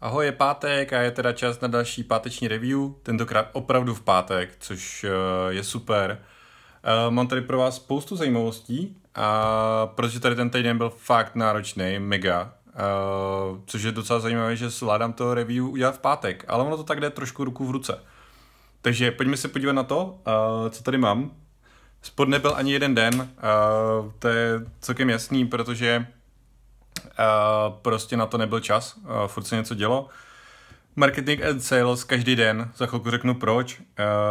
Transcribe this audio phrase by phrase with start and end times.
[0.00, 4.56] Ahoj, je pátek a je teda čas na další páteční review, tentokrát opravdu v pátek,
[4.58, 5.10] což uh,
[5.52, 6.18] je super.
[7.06, 11.98] Uh, mám tady pro vás spoustu zajímavostí, a protože tady ten týden byl fakt náročný,
[11.98, 16.76] mega, uh, což je docela zajímavé, že zvládám to review udělat v pátek, ale ono
[16.76, 18.02] to tak jde trošku ruku v ruce.
[18.82, 20.18] Takže pojďme se podívat na to,
[20.70, 21.30] co tady mám.
[22.02, 23.30] Spod nebyl ani jeden den,
[24.18, 26.06] to je celkem jasný, protože
[27.04, 30.08] Uh, prostě na to nebyl čas, uh, furt se něco dělo.
[30.96, 33.84] Marketing and sales každý den, za chvilku řeknu proč, uh,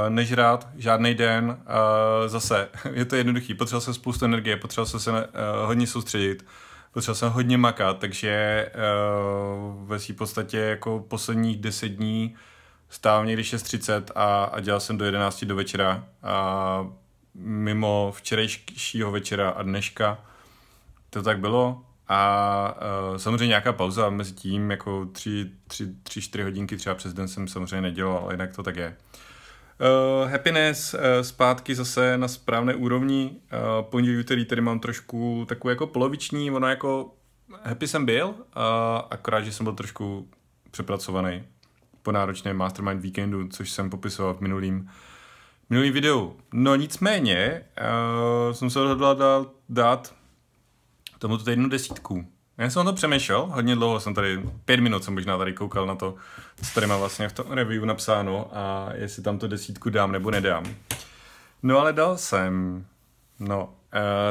[0.10, 5.12] nežrát žádný den, uh, zase je to jednoduchý, potřeboval jsem spoustu energie, potřeboval jsem se
[5.12, 5.18] uh,
[5.66, 6.46] hodně soustředit,
[6.94, 12.36] potřeboval jsem hodně makat, takže uh, ve svým podstatě jako posledních deset dní
[12.90, 16.04] stávám někdy 6.30 a, a dělal jsem do 11 do večera.
[16.24, 16.88] A
[17.36, 20.18] mimo včerejšího večera a dneška
[21.10, 22.78] to tak bylo, a
[23.12, 27.28] uh, samozřejmě nějaká pauza mezi tím, jako tři, tři, tři, čtyři hodinky třeba přes den
[27.28, 28.98] jsem samozřejmě nedělal, ale jinak to tak je.
[30.22, 33.32] Uh, happiness uh, zpátky zase na správné úrovni.
[33.32, 37.16] Uh, pondělí, úterý tady mám trošku takový jako poloviční, ono jako
[37.64, 38.36] happy jsem byl, uh,
[39.10, 40.30] akorát, že jsem byl trošku
[40.72, 41.44] přepracovaný
[42.04, 44.90] po náročném Mastermind víkendu, což jsem popisoval v minulým,
[45.70, 46.38] minulým videu.
[46.54, 47.62] No nicméně
[48.48, 50.14] uh, jsem se rozhodl dát, dát
[51.20, 52.28] tomuto týdnu desítku.
[52.58, 55.86] Já jsem o to přemýšlel, hodně dlouho jsem tady, pět minut jsem možná tady koukal
[55.86, 56.16] na to,
[56.64, 60.32] co tady má vlastně v tom review napsáno a jestli tam to desítku dám nebo
[60.32, 60.66] nedám.
[61.64, 62.86] No ale dal jsem.
[63.40, 63.72] No, uh,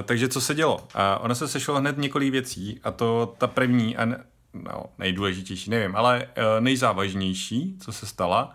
[0.02, 0.76] takže co se dělo?
[0.76, 0.82] Uh,
[1.20, 5.96] ono se sešlo hned několik věcí a to ta první a ne, no, nejdůležitější, nevím,
[5.96, 8.54] ale uh, nejzávažnější, co se stala,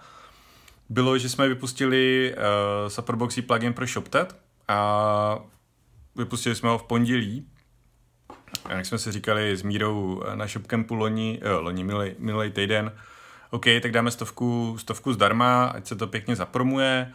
[0.89, 4.35] bylo, že jsme vypustili uh, Supportboxy plugin pro ShopTet
[4.67, 5.39] a
[6.16, 7.47] vypustili jsme ho v pondělí
[8.69, 11.83] jak jsme si říkali s Mírou na ShopCampu loni, jo, loni
[12.19, 12.91] minulý, týden,
[13.49, 17.13] OK, tak dáme stovku, stovku zdarma, ať se to pěkně zapromuje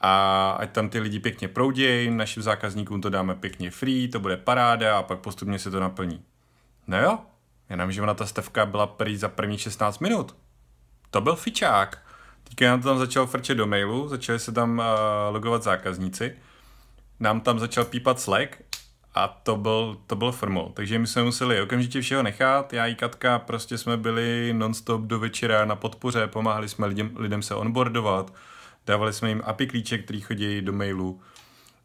[0.00, 4.36] a ať tam ty lidi pěkně proudějí, našim zákazníkům to dáme pěkně free, to bude
[4.36, 6.22] paráda a pak postupně se to naplní.
[6.86, 7.18] No jo,
[7.70, 10.36] jenom, že ona ta stovka byla prý za první 16 minut.
[11.10, 12.02] To byl fičák.
[12.44, 14.84] Teďka nám to tam začalo frčet do mailu, začali se tam uh,
[15.30, 16.36] logovat zákazníci,
[17.20, 18.62] nám tam začal pípat Slack
[19.16, 20.72] a to byl, to byl formol.
[20.74, 22.72] Takže my jsme museli okamžitě všeho nechat.
[22.72, 27.42] Já i Katka prostě jsme byli nonstop do večera na podpoře, pomáhali jsme lidem, lidem
[27.42, 28.34] se onboardovat,
[28.86, 31.20] dávali jsme jim API klíče, který chodí do mailu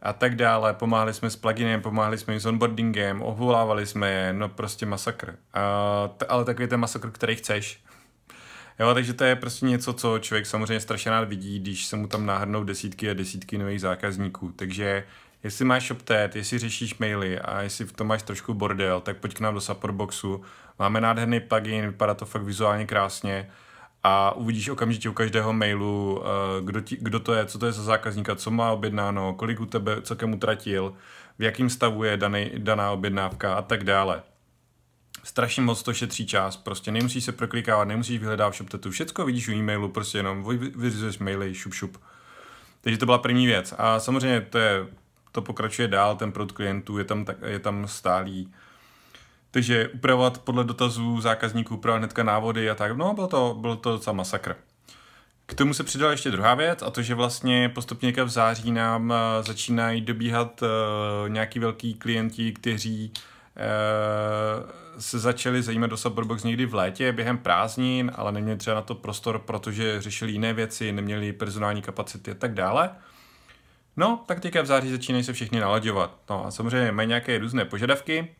[0.02, 0.74] a tak dále.
[0.74, 5.36] Pomáhali jsme s pluginem, pomáhali jsme jim s onboardingem, obvolávali jsme je, no prostě masakr.
[5.54, 7.84] A, t- ale takový ten masakr, který chceš.
[8.80, 12.08] Jo, takže to je prostě něco, co člověk samozřejmě strašně rád vidí, když se mu
[12.08, 14.52] tam náhrnou desítky a desítky nových zákazníků.
[14.56, 15.04] Takže
[15.44, 19.34] jestli máš ShopTet, jestli řešíš maily a jestli v tom máš trošku bordel, tak pojď
[19.34, 20.42] k nám do Supportboxu.
[20.80, 23.52] Máme nádherný plugin, vypadá to fakt vizuálně krásně
[24.04, 27.72] a uvidíš okamžitě u každého mailu, eh, kdo, ti, kdo to je, co to je
[27.72, 30.94] za zákazníka, co má objednáno, kolik u tebe celkem utratil,
[31.40, 34.24] v jakém stavu je daný, daná objednávka a tak dále.
[35.24, 39.48] Strašně moc to šetří čas, prostě nemusíš se proklikávat, nemusíš vyhledávat v ShopTetu, všecko vidíš
[39.48, 41.98] u e-mailu, prostě jenom vyřizuješ maily, šup šup.
[42.82, 43.74] Takže to byla první věc.
[43.78, 44.88] A samozřejmě to je
[45.32, 48.54] to pokračuje dál, ten produkt klientů je tam, je tam stálý.
[49.52, 53.92] Takže upravovat podle dotazů zákazníků, upravovat hnedka návody a tak, no bylo to, bylo to
[53.92, 54.56] docela masakr.
[55.46, 59.14] K tomu se přidala ještě druhá věc a to, že vlastně postupně v září nám
[59.14, 64.70] eh, začínají dobíhat uh, nějaký velký klienti, kteří uh,
[65.00, 68.96] se začali zajímat do Supportbox někdy v létě během prázdnin, ale neměli třeba na to
[68.96, 72.90] prostor, protože řešili jiné věci, neměli personální kapacity a tak dále.
[73.98, 76.18] No, tak teďka v září začínají se všichni nalaďovat.
[76.30, 78.36] No a samozřejmě mají nějaké různé požadavky,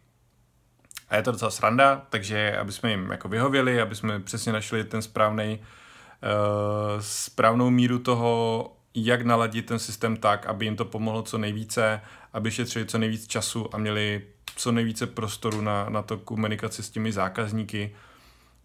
[1.12, 4.84] a je to docela sranda, takže aby jsme jim jako vyhověli, aby jsme přesně našli
[4.84, 11.22] ten správný, uh, správnou míru toho, jak naladit ten systém tak, aby jim to pomohlo
[11.22, 12.02] co nejvíce,
[12.34, 14.22] aby šetřili co nejvíc času a měli
[14.56, 17.96] co nejvíce prostoru na, na to komunikaci s těmi zákazníky,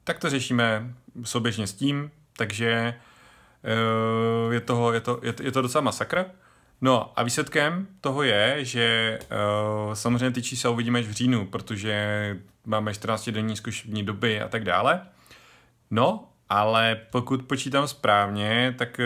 [0.05, 0.95] tak to řešíme
[1.25, 2.95] souběžně s tím, takže
[4.47, 6.25] uh, je, toho, je, to, je, to, je to docela masakr.
[6.81, 9.19] No a výsledkem toho je, že
[9.89, 14.49] uh, samozřejmě ty čísla uvidíme až v říjnu, protože máme 14 denní zkušební doby a
[14.49, 15.01] tak dále.
[15.91, 19.01] No, ale pokud počítám správně, tak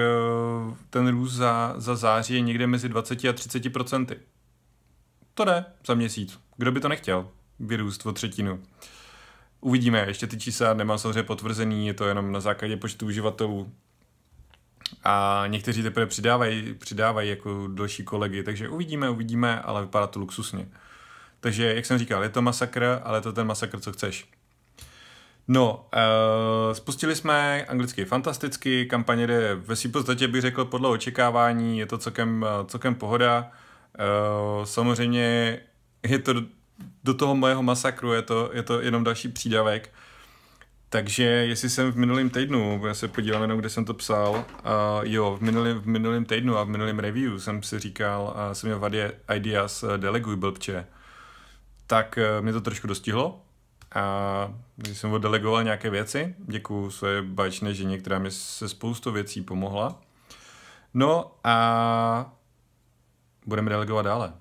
[0.67, 4.17] uh, ten růst za, za září je někde mezi 20 a 30 procenty.
[5.35, 6.39] To jde za měsíc.
[6.57, 7.29] Kdo by to nechtěl?
[7.61, 8.63] Vyrůst o třetinu.
[9.61, 13.73] Uvidíme, ještě ty čísla nemám samozřejmě potvrzený, je to jenom na základě počtu uživatelů
[15.05, 20.69] a někteří teprve přidávají, přidávají jako další kolegy, takže uvidíme, uvidíme, ale vypadá to luxusně.
[21.41, 24.29] Takže, jak jsem říkal, je to masakr, ale je to ten masakr, co chceš.
[25.49, 31.79] No, uh, spustili jsme anglicky fantasticky, kampaně jde ve svým podstatě bych řekl podle očekávání,
[31.79, 33.51] je to celkem, celkem pohoda.
[34.59, 35.59] Uh, samozřejmě
[36.03, 36.35] je to
[37.05, 39.91] do toho mojeho masakru, je to, je to jenom další přídavek.
[40.93, 44.43] Takže jestli jsem v minulém týdnu, já se podívám jenom, kde jsem to psal, uh,
[45.03, 48.69] jo, v minulém, v minulém týdnu a v minulém review jsem si říkal, uh, jsem
[48.69, 50.87] měl vadě ideas uh, deleguj blbče,
[51.87, 53.43] tak uh, mě to trošku dostihlo
[53.95, 59.43] a když jsem oddelegoval nějaké věci, děkuju své báječné ženě, která mi se spoustu věcí
[59.43, 60.01] pomohla.
[60.95, 62.33] No a
[63.47, 64.33] budeme delegovat dále.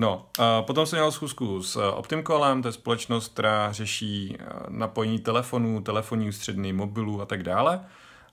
[0.00, 0.26] No,
[0.60, 6.28] potom jsem měl schůzku s Optimcolem, to je společnost, která řeší eh, napojení telefonů, telefonní
[6.28, 7.80] ústředny, mobilů a tak dále.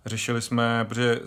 [0.06, 1.20] Řešili jsme, protože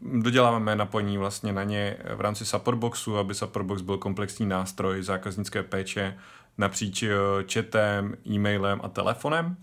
[0.00, 6.18] doděláváme napojení vlastně na ně v rámci Supportboxu, aby Supportbox byl komplexní nástroj zákaznické péče
[6.58, 7.16] napříč eh,
[7.52, 9.56] chatem, e-mailem a telefonem.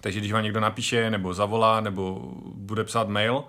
[0.00, 3.44] Takže když vám někdo napíše, nebo zavolá, nebo bude psát mail,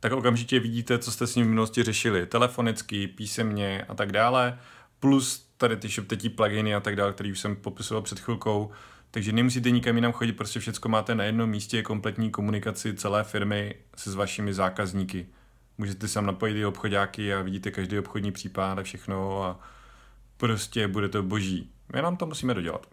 [0.00, 2.26] tak okamžitě vidíte, co jste s ním v minulosti řešili.
[2.26, 4.58] Telefonicky, písemně a tak dále.
[5.02, 8.70] Plus tady ty šeptetí pluginy a tak dále, který už jsem popisoval před chvilkou.
[9.10, 13.74] Takže nemusíte nikam jinam chodit, prostě všechno máte na jednom místě, kompletní komunikaci celé firmy
[13.96, 15.26] se s vašimi zákazníky.
[15.78, 19.60] Můžete sem napojit i obchodáky a vidíte každý obchodní případ a všechno a
[20.36, 21.70] prostě bude to boží.
[21.94, 22.86] My nám to musíme dodělat.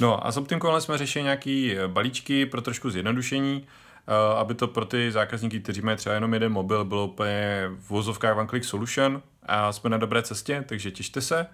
[0.00, 4.84] No a s Optimcolem jsme řešili nějaký balíčky pro trošku zjednodušení, eh, aby to pro
[4.84, 9.22] ty zákazníky, kteří mají třeba jenom jeden mobil, bylo úplně v vozovkách One Click Solution
[9.46, 11.46] a jsme na dobré cestě, takže těšte se.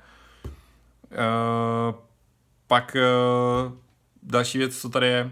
[1.13, 1.95] Eh,
[2.67, 3.03] pak eh,
[4.23, 5.31] další věc, co tady je,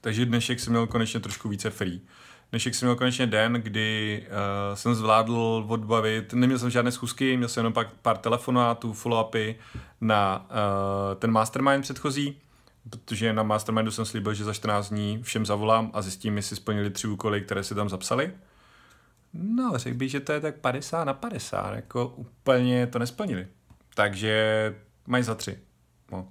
[0.00, 2.00] takže dnešek jsem měl konečně trošku více free.
[2.50, 7.48] Dnešek jsem měl konečně den, kdy uh, jsem zvládl odbavit, neměl jsem žádné schůzky, měl
[7.48, 9.54] jsem jenom pak pár telefonátů, follow-upy
[10.00, 12.36] na uh, ten mastermind předchozí,
[12.90, 16.90] protože na mastermindu jsem slíbil, že za 14 dní všem zavolám a zjistím, jestli splnili
[16.90, 18.32] tři úkoly, které si tam zapsali.
[19.34, 23.46] No, řekl bych, že to je tak 50 na 50, jako úplně to nesplnili.
[23.94, 24.74] Takže
[25.06, 25.58] mají za tři.
[26.12, 26.28] No.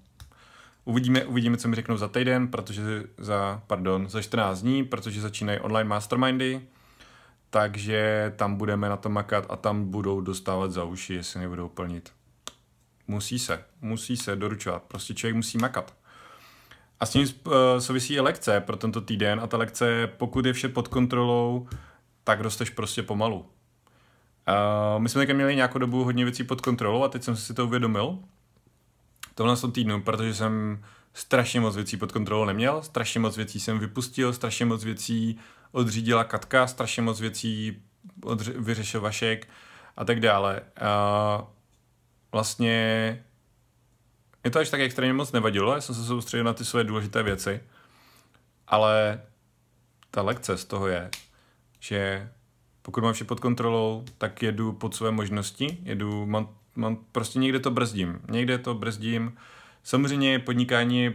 [0.85, 5.59] Uvidíme, uvidíme, co mi řeknou za týden, protože za, pardon, za 14 dní, protože začínají
[5.59, 6.61] online mastermindy,
[7.49, 12.11] takže tam budeme na to makat a tam budou dostávat za uši, jestli nebudou plnit.
[13.07, 15.93] Musí se, musí se doručovat, prostě člověk musí makat.
[16.99, 20.53] A s tím uh, souvisí i lekce pro tento týden a ta lekce, pokud je
[20.53, 21.67] vše pod kontrolou,
[22.23, 23.39] tak rosteš prostě pomalu.
[23.39, 27.53] Uh, my jsme také měli nějakou dobu hodně věcí pod kontrolou a teď jsem si
[27.53, 28.19] to uvědomil,
[29.35, 30.83] tomhle tom týdnu, protože jsem
[31.13, 35.39] strašně moc věcí pod kontrolou neměl, strašně moc věcí jsem vypustil, strašně moc věcí
[35.71, 37.83] odřídila Katka, strašně moc věcí
[38.57, 39.47] vyřešil Vašek
[39.97, 40.61] a tak dále.
[40.81, 41.47] A
[42.31, 43.23] vlastně
[44.43, 47.23] mě to až tak extrémně moc nevadilo, já jsem se soustředil na ty své důležité
[47.23, 47.61] věci,
[48.67, 49.21] ale
[50.11, 51.09] ta lekce z toho je,
[51.83, 52.29] že
[52.81, 57.59] pokud mám vše pod kontrolou, tak jedu pod své možnosti, jedu, mám mám, prostě někde
[57.59, 58.19] to brzdím.
[58.29, 59.33] Někde to brzdím.
[59.83, 61.13] Samozřejmě podnikání je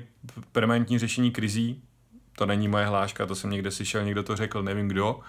[0.52, 1.82] permanentní řešení krizí.
[2.36, 5.14] To není moje hláška, to jsem někde slyšel, někdo to řekl, nevím kdo.
[5.14, 5.22] Uh,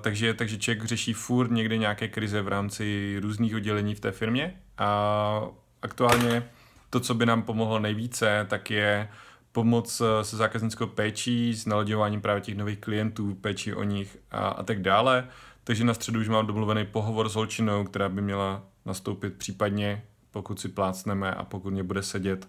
[0.00, 4.54] takže, takže člověk řeší furt někde nějaké krize v rámci různých oddělení v té firmě.
[4.78, 5.42] A
[5.82, 6.44] aktuálně
[6.90, 9.08] to, co by nám pomohlo nejvíce, tak je
[9.56, 14.62] pomoc se zákaznickou péčí, s nalaďováním právě těch nových klientů, péči o nich a, a
[14.62, 15.28] tak dále.
[15.64, 20.60] Takže na středu už mám domluvený pohovor s holčinou, která by měla nastoupit případně, pokud
[20.60, 22.48] si plácneme a pokud mě bude sedět.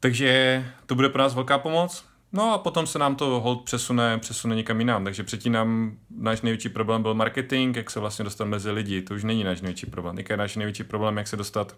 [0.00, 2.04] Takže to bude pro nás velká pomoc.
[2.32, 5.04] No a potom se nám to hold přesune, přesune někam jinam.
[5.04, 9.02] Takže předtím nám náš největší problém byl marketing, jak se vlastně dostat mezi lidi.
[9.02, 10.16] To už není náš největší problém.
[10.16, 11.76] Teďka je náš největší problém, jak se dostat,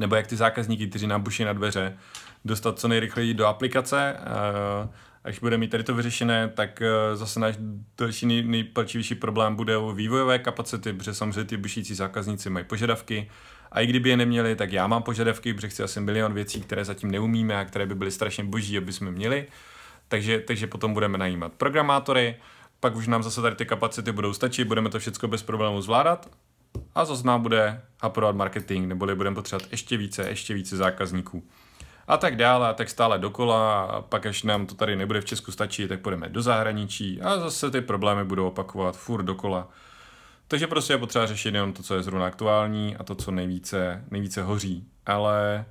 [0.00, 1.96] nebo jak ty zákazníky, kteří nám buší na dveře,
[2.44, 4.16] dostat co nejrychleji do aplikace.
[4.84, 4.90] Uh,
[5.24, 7.54] až bude mít tady to vyřešené, tak eh, zase náš
[7.98, 13.30] další nej, nejpalčivější problém bude u vývojové kapacity, protože samozřejmě ty bušící zákazníci mají požadavky.
[13.72, 16.84] A i kdyby je neměli, tak já mám požadavky, protože chci asi milion věcí, které
[16.84, 19.46] zatím neumíme a které by byly strašně boží, aby jsme měli.
[20.08, 22.36] Takže, takže potom budeme najímat programátory,
[22.80, 26.28] pak už nám zase tady ty kapacity budou stačit, budeme to všechno bez problémů zvládat
[26.94, 31.42] a zase nám bude haprovat marketing, neboli budeme potřebovat ještě více, ještě více zákazníků
[32.10, 35.24] a tak dále a tak stále dokola a pak až nám to tady nebude v
[35.24, 39.68] Česku stačit, tak půjdeme do zahraničí a zase ty problémy budou opakovat furt dokola.
[40.48, 44.04] Takže prostě je potřeba řešit jenom to, co je zrovna aktuální a to, co nejvíce,
[44.10, 44.88] nejvíce hoří.
[45.06, 45.64] Ale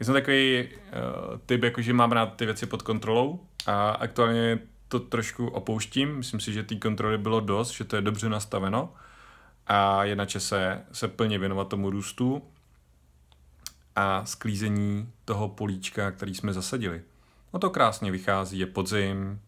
[0.00, 4.58] jsem takový uh, typ, jakože mám rád ty věci pod kontrolou a aktuálně
[4.88, 6.16] to trošku opouštím.
[6.16, 8.94] Myslím si, že té kontroly bylo dost, že to je dobře nastaveno
[9.66, 12.42] a je na čase se plně věnovat tomu růstu
[13.96, 17.02] a sklízení toho políčka, který jsme zasadili.
[17.52, 19.40] No to krásně vychází, je podzim,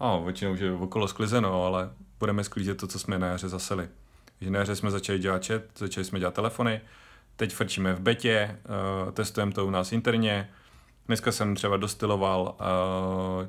[0.00, 3.88] a většinou už je okolo sklizeno, ale budeme sklízet to, co jsme na jaře zaseli.
[4.38, 6.80] Takže na jaře jsme začali dělat chat, začali jsme dělat telefony,
[7.36, 8.58] teď frčíme v betě,
[9.04, 10.50] uh, testujeme to u nás interně.
[11.06, 13.46] Dneska jsem třeba dostiloval, uh,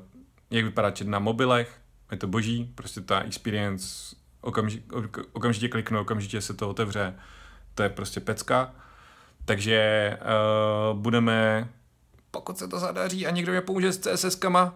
[0.50, 4.16] jak vypadá chat na mobilech, je to boží, prostě ta experience,
[4.46, 4.82] okamži,
[5.32, 7.14] okamžitě kliknu, okamžitě se to otevře,
[7.74, 8.74] to je prostě pecka.
[9.44, 11.68] Takže uh, budeme,
[12.30, 14.72] pokud se to zadaří a někdo je použije s CSS-kama,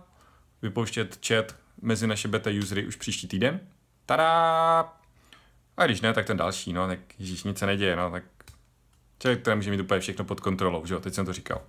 [0.62, 3.60] vypouštět chat mezi naše beta usery už příští týden.
[4.06, 4.80] Tada!
[5.76, 8.22] A když ne, tak ten další, no, tak ježíš, nic se neděje, no, tak
[9.18, 11.62] člověk to nemůže mít úplně všechno pod kontrolou, že jo, teď jsem to říkal.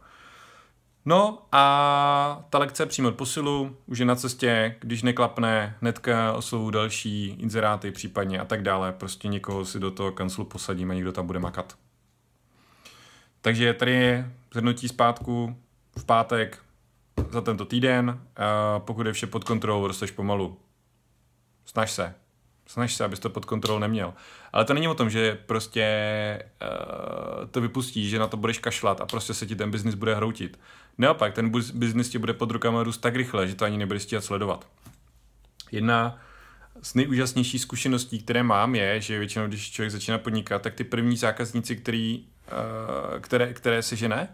[1.05, 6.69] No a ta lekce přímo od posilu, už je na cestě, když neklapne, hnedka oslovu
[6.71, 11.27] další inzeráty případně a tak dále, prostě někoho si do toho kanclu a někdo tam
[11.27, 11.77] bude makat.
[13.41, 15.57] Takže tady je zhrnutí zpátku
[15.97, 16.59] v pátek
[17.29, 18.21] za tento týden.
[18.77, 20.57] Pokud je vše pod kontrolou, rosteš pomalu.
[21.65, 22.15] Snaž se.
[22.71, 24.13] Snaž se, abys to pod kontrolou neměl.
[24.53, 29.01] Ale to není o tom, že prostě uh, to vypustíš, že na to budeš kašlat
[29.01, 30.59] a prostě se ti ten biznis bude hroutit.
[30.97, 34.23] Neopak, ten biznis ti bude pod rukama růst tak rychle, že to ani nebudeš stíhat
[34.23, 34.67] sledovat.
[35.71, 36.19] Jedna
[36.81, 41.17] z nejúžasnějších zkušeností, které mám, je, že většinou, když člověk začíná podnikat, tak ty první
[41.17, 44.29] zákazníci, který, uh, které, které se žene,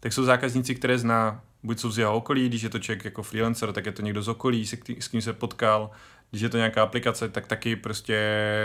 [0.00, 3.22] tak jsou zákazníci, které zná, buď jsou z jeho okolí, když je to člověk jako
[3.22, 5.90] freelancer, tak je to někdo z okolí, se s kým se potkal,
[6.30, 8.18] když je to nějaká aplikace, tak taky prostě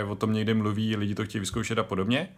[0.08, 2.28] o tom někde mluví, lidi to chtějí vyzkoušet a podobně.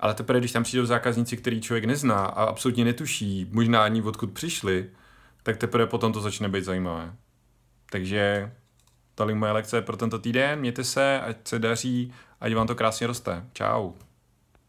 [0.00, 4.32] Ale teprve, když tam přijdou zákazníci, který člověk nezná a absolutně netuší, možná ani odkud
[4.32, 4.90] přišli,
[5.42, 7.12] tak teprve potom to začne být zajímavé.
[7.90, 8.52] Takže
[9.14, 13.06] tolik moje lekce pro tento týden, mějte se, ať se daří, ať vám to krásně
[13.06, 13.44] roste.
[13.54, 14.07] Ciao.